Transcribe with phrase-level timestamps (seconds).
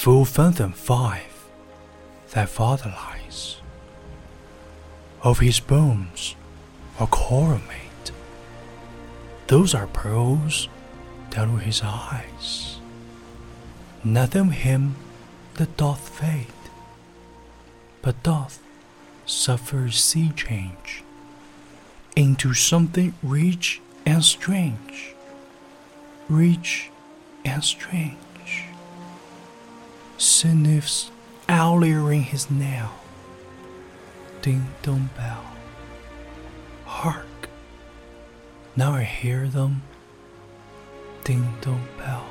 [0.00, 1.44] Full fathom five,
[2.30, 3.58] thy father lies.
[5.22, 6.36] Of his bones
[7.10, 8.10] coral made.
[9.48, 10.70] Those are pearls
[11.28, 12.78] down to his eyes.
[14.02, 14.96] Nothing him
[15.56, 16.46] that doth fade,
[18.00, 18.58] but doth
[19.26, 21.04] suffer sea change
[22.16, 25.14] into something rich and strange,
[26.30, 26.90] rich
[27.44, 28.29] and strange.
[30.20, 31.10] Sniffs
[31.48, 32.90] owlier in his nail.
[34.42, 35.42] Ding dong bell.
[36.84, 37.48] Hark!
[38.74, 39.80] Now I hear them.
[41.24, 42.24] Ding dong bell.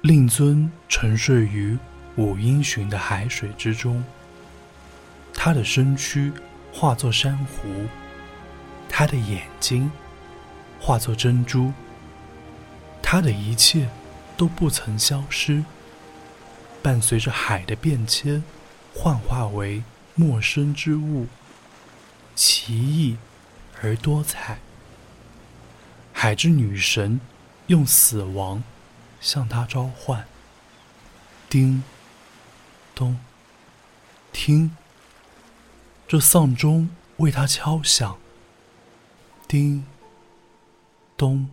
[0.00, 1.78] 令尊沉睡于
[2.16, 4.02] 五英寻的海水之中，
[5.34, 6.32] 他的身躯
[6.72, 7.86] 化作珊瑚，
[8.88, 9.90] 他的眼睛
[10.80, 11.72] 化作珍珠，
[13.02, 13.88] 他的一切
[14.36, 15.64] 都不曾消失，
[16.82, 18.42] 伴随着海的变迁，
[18.94, 19.82] 幻化为
[20.14, 21.26] 陌生之物，
[22.34, 23.16] 奇异
[23.82, 24.58] 而多彩。
[26.12, 27.20] 海之女神
[27.68, 28.62] 用死亡。
[29.24, 30.26] 向他召唤。
[31.48, 31.82] 叮，
[32.94, 33.18] 咚，
[34.34, 34.76] 听，
[36.06, 38.18] 这丧钟为他敲响。
[39.48, 39.86] 叮，
[41.24, 41.48] 咚。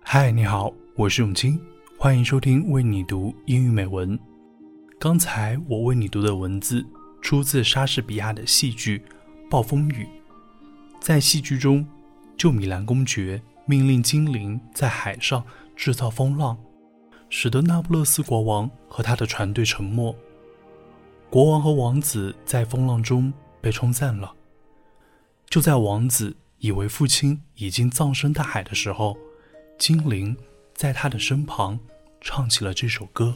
[0.00, 1.60] 嗨，你好，我是永清，
[1.98, 4.16] 欢迎收听为你读英语美文。
[4.96, 6.86] 刚才我为你读的文字
[7.20, 9.02] 出自莎士比亚的戏剧。
[9.50, 10.06] 暴风雨，
[11.00, 11.84] 在戏剧中，
[12.36, 15.44] 旧米兰公爵命令精灵在海上
[15.74, 16.56] 制造风浪，
[17.28, 20.16] 使得那不勒斯国王和他的船队沉没。
[21.34, 24.32] 国王和王子在风浪中被冲散了。
[25.46, 29.18] 就在王子以为父亲已经葬身大海的时候，
[29.76, 30.36] 精灵
[30.76, 31.80] 在他的身旁
[32.20, 33.34] 唱起了这首歌。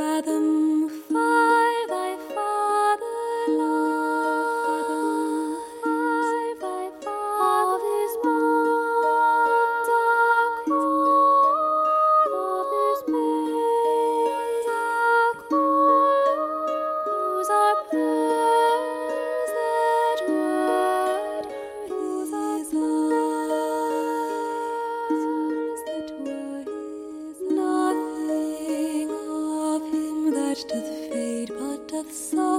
[0.00, 0.69] fathom
[32.10, 32.49] so